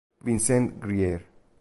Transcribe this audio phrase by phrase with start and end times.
[0.25, 1.21] Vincent Grier